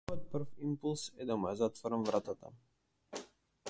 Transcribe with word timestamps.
Мојот 0.09 0.21
прв 0.29 0.63
имплус 0.69 1.03
е 1.25 1.29
да 1.33 1.37
му 1.43 1.49
ја 1.51 1.53
затворам 1.61 2.09
вратата. 2.11 2.55